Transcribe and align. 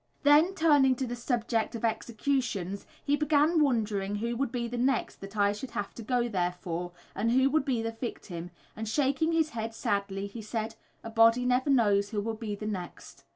Then, 0.23 0.55
turning 0.55 0.95
to 0.95 1.05
the 1.05 1.15
subject 1.15 1.75
of 1.75 1.85
executions, 1.85 2.87
he 3.05 3.15
began 3.15 3.61
wondering 3.61 4.15
who 4.15 4.35
would 4.35 4.51
be 4.51 4.67
the 4.67 4.75
next 4.79 5.17
that 5.21 5.37
I 5.37 5.51
should 5.53 5.69
have 5.69 5.93
to 5.93 6.01
go 6.01 6.27
there 6.27 6.53
for, 6.59 6.91
and 7.13 7.33
who 7.33 7.51
would 7.51 7.65
be 7.65 7.83
the 7.83 7.91
victim, 7.91 8.49
and 8.75 8.89
shaking 8.89 9.31
his 9.31 9.51
head 9.51 9.75
sadly, 9.75 10.25
he 10.25 10.41
said, 10.41 10.73
"A 11.03 11.11
body 11.11 11.45
never 11.45 11.69
knows 11.69 12.09
who 12.09 12.19
will 12.19 12.33
be 12.33 12.57
next." 12.59 13.25